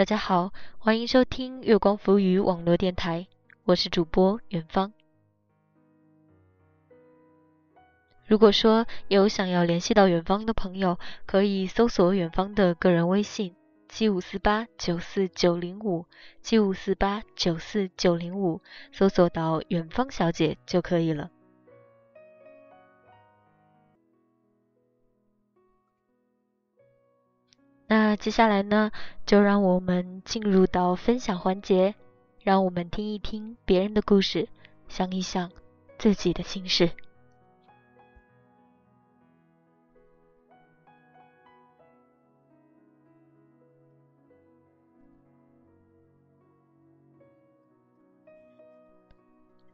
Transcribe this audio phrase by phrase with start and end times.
[0.00, 3.26] 大家好，欢迎收听月光浮语网络电台，
[3.64, 4.94] 我是主播远方。
[8.24, 13.54] 如果说有想要联系到远方的朋友，可以搜索远方的个人微信
[13.90, 16.06] 七五四八九四九零五
[16.40, 18.62] 七五四八九四九零五，
[18.92, 21.30] 搜索到远方小姐就可以了。
[27.92, 28.92] 那接下来呢，
[29.26, 31.96] 就让我们进入到分享环节，
[32.40, 34.48] 让我们听一听别人的故事，
[34.86, 35.50] 想一想
[35.98, 36.92] 自己的心事。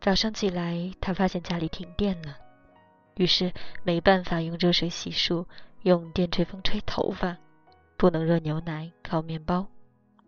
[0.00, 2.38] 早上起来，他发现家里停电了，
[3.16, 3.52] 于是
[3.82, 5.44] 没办法用热水洗漱，
[5.82, 7.36] 用电吹风吹头发。
[7.96, 9.68] 不能热牛奶、烤面包，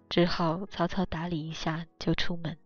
[0.08, 2.56] 只好草草打理一下就出门。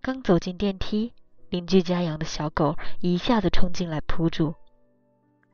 [0.00, 1.12] 刚走进电梯，
[1.50, 4.54] 邻居家养的小狗一下子冲进来扑住。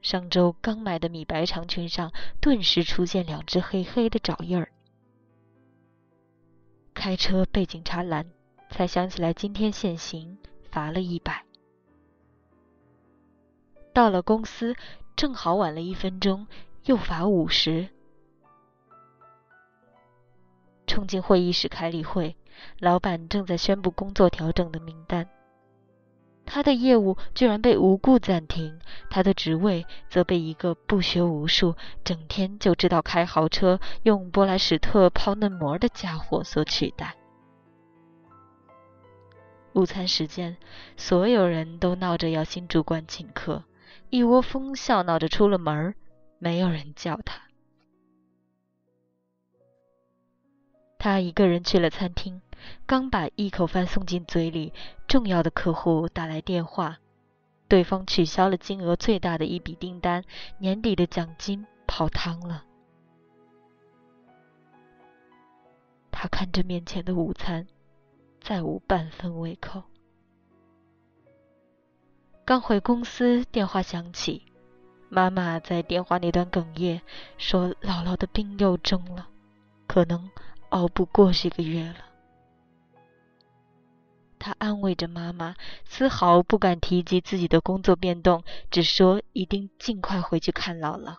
[0.01, 4.71] 上周刚买的米白长裙上顿时出现两只黑黑的爪印儿。
[6.95, 8.31] 开车被警察拦，
[8.71, 10.39] 才想起来今天限行，
[10.71, 11.45] 罚了一百。
[13.93, 14.77] 到了公司，
[15.17, 16.47] 正好晚了一分钟。
[16.89, 17.87] 又罚五十。
[20.87, 22.35] 冲进会议室开例会，
[22.79, 25.29] 老板正在宣布工作调整的名单。
[26.47, 37.15] 他的业务居然被无故暂停，他的职位则被一个不学无术、整天就知道开豪车、用波莱史特泡嫩膜的家伙所取代。
[39.75, 40.57] 午餐时间，
[40.97, 43.65] 所有人都闹着要新主管请客，
[44.09, 45.95] 一窝蜂笑闹着出了门儿。
[46.39, 47.43] 没有人叫他，
[50.97, 52.41] 他一个人去了餐厅，
[52.87, 54.73] 刚把一口饭送进嘴里，
[55.09, 56.99] 重要的客户打来电话，
[57.67, 60.25] 对方取消了金额最大的一笔订单，
[60.59, 62.65] 年底的奖金泡汤了。
[66.13, 67.67] 他看着面前的午餐，
[68.41, 69.83] 再无半分胃口。
[72.45, 74.45] 刚回公司，电话响起。
[75.09, 77.01] 妈妈在电话那端哽咽，
[77.39, 79.29] 说：“姥姥的病又重了，
[79.87, 80.31] 可能
[80.69, 81.97] 熬不过这个月了。”
[84.39, 91.17] 他安慰着妈妈，丝毫不敢提及自己的工作变动，只说一定尽快回去看姥姥。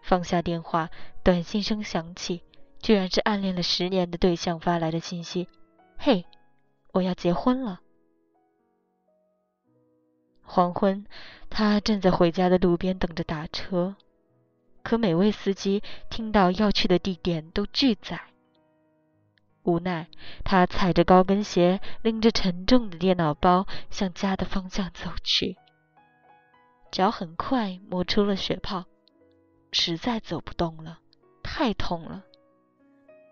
[0.00, 0.88] 放下电话，
[1.22, 2.42] 短信声响起，
[2.80, 5.46] 居然是暗恋了十年的对象发来的信息
[5.98, 6.24] ：“嘿，
[6.92, 7.80] 我要结婚了。”
[10.54, 11.06] 黄昏，
[11.48, 13.96] 他正在回家的路边等着打车，
[14.82, 18.20] 可每位司机听到要去的地点都拒载。
[19.62, 20.08] 无奈，
[20.44, 25.56] 他踩着高跟鞋，拎着沉重的电脑包向家的方向走去。
[26.90, 28.84] 脚很快磨出了血泡，
[29.72, 30.98] 实在走不动了，
[31.42, 32.24] 太痛了。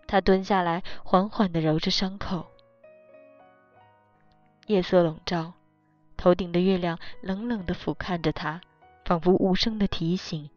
[0.07, 2.47] 他蹲下来，缓缓地揉着伤口。
[4.69, 5.53] 夜色笼罩。
[6.21, 8.61] 头顶的月亮冷冷的俯瞰着他，
[9.07, 10.51] 仿佛无声的提醒：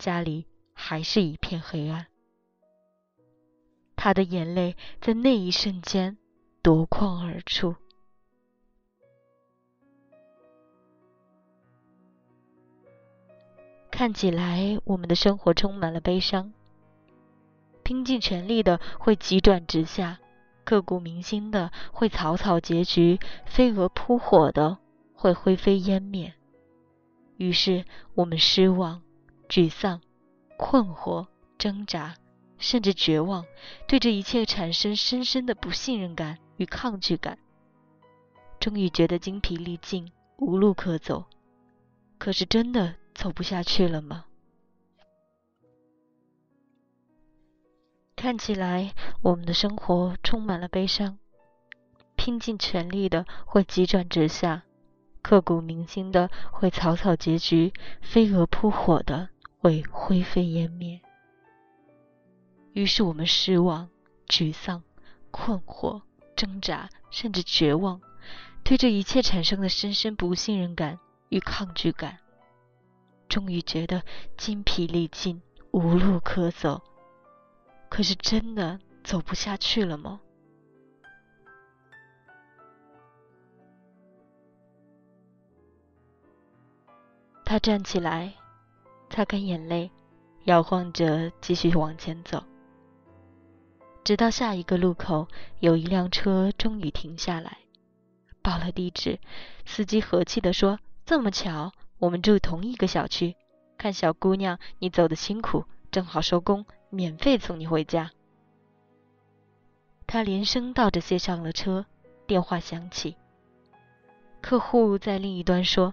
[0.00, 2.08] 家里还是一片黑暗。
[3.94, 6.18] 他的眼泪在那一瞬间
[6.60, 7.76] 夺眶而出。
[13.92, 16.52] 看起来，我们的生活充满了悲伤，
[17.84, 20.18] 拼尽全力的会急转直下，
[20.64, 24.78] 刻骨铭心的会草草结局，飞蛾扑火的。
[25.16, 26.34] 会灰飞烟灭，
[27.38, 27.84] 于是
[28.14, 29.02] 我们失望、
[29.48, 30.00] 沮丧、
[30.56, 31.26] 困惑、
[31.58, 32.14] 挣扎，
[32.58, 33.44] 甚至绝望，
[33.88, 37.38] 对这一切产生深深的不信任感与抗拒感。
[38.60, 41.24] 终于觉得精疲力尽，无路可走。
[42.18, 44.26] 可是真的走不下去了吗？
[48.14, 51.18] 看起来我们的生活充满了悲伤，
[52.16, 54.65] 拼尽全力的会急转直下。
[55.26, 59.28] 刻骨铭心的会草草结局，飞蛾扑火的
[59.58, 61.00] 会灰飞烟灭。
[62.74, 63.88] 于是我们失望、
[64.28, 64.84] 沮丧、
[65.32, 66.02] 困惑、
[66.36, 68.00] 挣扎，甚至绝望，
[68.62, 71.00] 对这一切产生了深深不信任感
[71.30, 72.18] 与抗拒感。
[73.28, 74.04] 终于觉得
[74.36, 76.80] 筋疲力尽，无路可走。
[77.88, 80.20] 可是真的走不下去了吗？
[87.46, 88.32] 他站起来，
[89.08, 89.88] 擦干眼泪，
[90.46, 92.42] 摇晃着继续往前走。
[94.02, 95.28] 直到下一个路口，
[95.60, 97.58] 有一辆车终于停下来，
[98.42, 99.20] 报了地址。
[99.64, 103.36] 司机和气地说：“这么巧，我们住同一个小区。
[103.78, 108.10] 看小姑娘，你走的辛苦，正好收工，免费送你回家。”
[110.04, 111.86] 他连声道着谢上了车。
[112.26, 113.16] 电话响起，
[114.40, 115.92] 客户在另一端说：“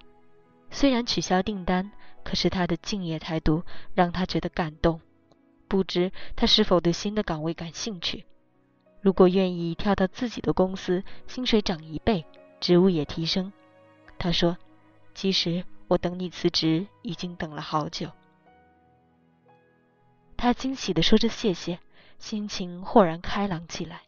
[0.74, 1.92] 虽然取消订单，
[2.26, 5.00] 可是他的敬业态度让他觉得感动。”
[5.70, 8.26] 不知他是否对新的岗位感兴趣？
[9.02, 12.26] 如果愿意跳到自己的公司，薪水涨一倍，
[12.60, 13.52] 职务也提升。
[14.20, 14.58] 他说
[15.16, 18.12] ：“其实我等你辞职已经等了好久。”
[20.38, 21.80] 他惊喜地说着谢谢，
[22.20, 24.02] 心情豁然开朗起来。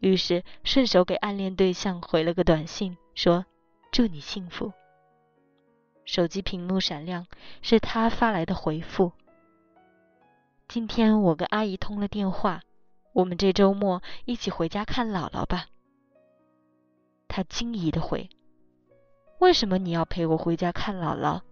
[0.00, 3.44] 于是顺手给暗恋对象回了个短信，说
[3.92, 4.72] ：“祝你幸福。”
[6.04, 7.26] 手机屏幕闪亮，
[7.62, 9.12] 是他发来的回复。
[10.68, 12.62] 今天我跟阿姨通了电话，
[13.12, 15.66] 我们这周末一起回家看姥姥吧。
[17.28, 18.28] 他惊疑的回
[19.38, 21.42] ：“为什么你要陪我回家看姥姥？”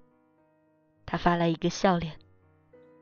[1.07, 2.17] 他发来一个笑脸：“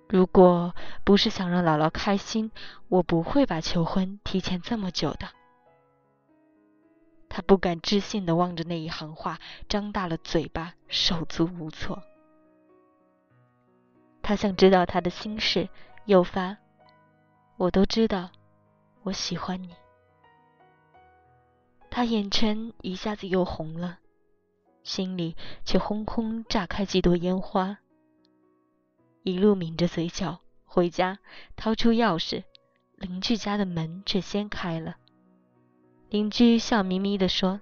[0.08, 0.74] 如果
[1.04, 2.50] 不是想让姥姥开心，
[2.88, 5.28] 我不会把求婚提前这么久的。”
[7.28, 9.38] 他不敢置信的望着那一行话，
[9.68, 12.02] 张大了嘴巴，手足无措。
[14.22, 15.68] 他想知道他的心事。
[16.04, 16.56] 又发，
[17.58, 18.30] 我都知道，
[19.02, 19.74] 我喜欢你。
[21.90, 23.98] 他眼圈一下子又红了，
[24.82, 25.36] 心里
[25.66, 27.80] 却轰轰炸开几朵烟花。
[29.22, 31.18] 一路抿着嘴角回家，
[31.56, 32.44] 掏出钥匙，
[32.94, 34.96] 邻居家的门却先开了。
[36.10, 37.60] 邻居笑眯眯地说：“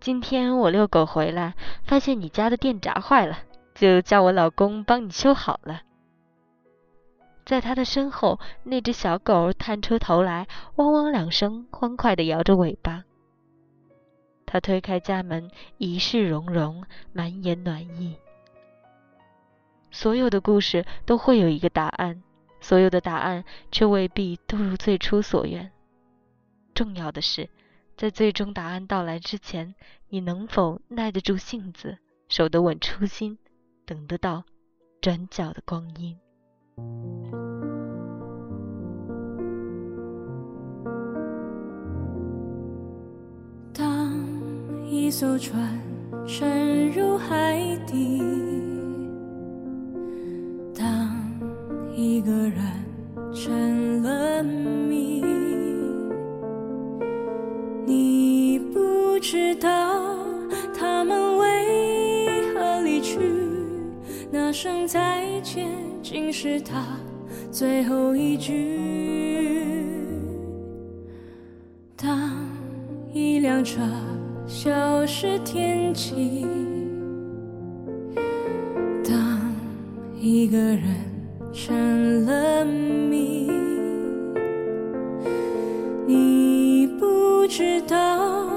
[0.00, 1.54] 今天我遛狗回来，
[1.84, 3.40] 发现你家的电闸坏了，
[3.74, 5.82] 就叫我老公帮你修好了。”
[7.44, 13.04] 在他的身后，那只小狗探出头来，汪汪两声，欢快地摇着尾巴。
[14.46, 18.16] 他推开家门，一世融融，满眼暖意。
[19.90, 22.22] 所有的故事都会有一个答案，
[22.60, 25.70] 所有的答案却未必都如最初所愿。
[26.78, 27.48] 重要的是，
[27.96, 29.74] 在最终答案到来之前，
[30.10, 31.98] 你能否耐得住性子，
[32.28, 33.36] 守得稳初心，
[33.84, 34.44] 等得到
[35.00, 36.16] 转角的光阴。
[43.74, 44.14] 当
[44.86, 45.80] 一艘船
[46.28, 48.22] 沉入海底，
[50.72, 51.10] 当
[51.92, 52.62] 一个人
[53.34, 53.67] 沉
[66.20, 66.84] 竟是他
[67.48, 68.76] 最后一句。
[71.96, 72.44] 当
[73.12, 73.80] 一辆车
[74.44, 76.44] 消失天际，
[79.04, 79.14] 当
[80.18, 80.82] 一个人
[81.52, 83.48] 成了谜，
[86.04, 88.50] 你不知道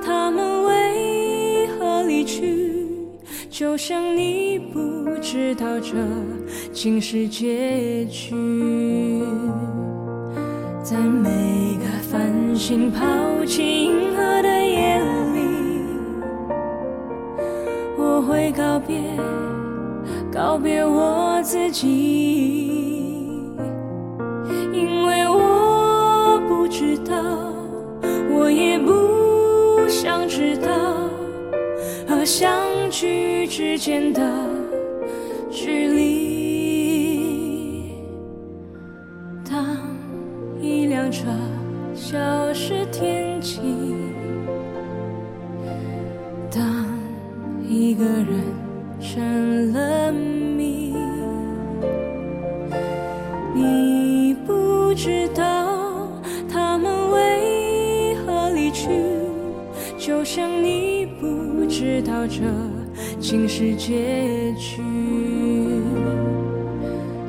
[0.00, 2.57] 他们为何离去，
[3.58, 5.96] 就像你不知道这。
[6.72, 8.32] 竟是结局，
[10.80, 11.28] 在每
[11.78, 13.04] 个繁星抛
[13.44, 15.00] 弃银河的夜
[15.34, 15.40] 里，
[17.98, 18.96] 我会告别，
[20.32, 22.77] 告别我自己，
[33.68, 34.57] 之间的
[63.88, 64.82] 结局，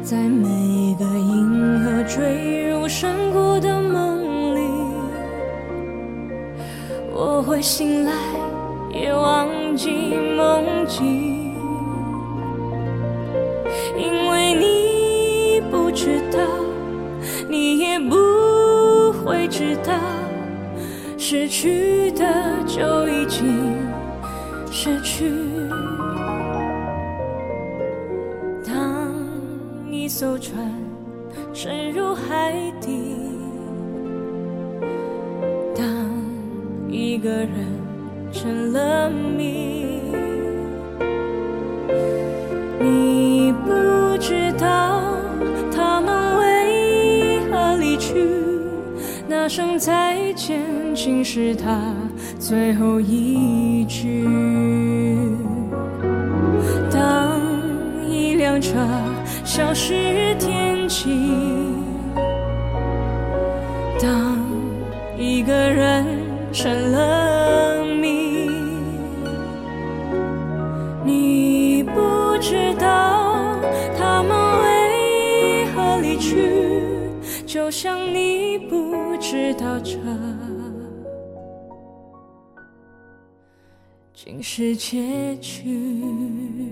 [0.03, 4.61] 在每个银河坠入山谷的梦里。
[7.13, 8.11] 我会醒来，
[8.91, 9.47] 也忘
[9.77, 9.89] 记
[10.35, 11.55] 梦境，
[13.97, 16.39] 因为你不知道，
[17.47, 19.93] 你也不会知道，
[21.17, 22.25] 失去的
[22.67, 23.77] 就已经
[24.69, 25.31] 失去。
[30.19, 30.69] 艘船
[31.53, 33.15] 沉入海底。
[35.73, 35.85] 当
[36.89, 37.49] 一个人
[38.29, 40.01] 成了谜，
[42.81, 43.71] 你不
[44.19, 44.99] 知道
[45.71, 48.27] 他们为何离去，
[49.25, 50.59] 那声再见
[50.93, 51.95] 竟是他
[52.37, 54.27] 最后一句。
[56.91, 57.39] 当
[58.05, 58.75] 一辆车
[59.59, 59.93] 消失
[60.35, 61.09] 天际，
[64.01, 64.39] 当
[65.17, 66.05] 一个人
[66.53, 68.49] 成了谜，
[71.03, 73.59] 你不知道
[73.97, 76.81] 他们为何离去，
[77.45, 79.97] 就像你不知道这
[84.13, 86.68] 竟是结局。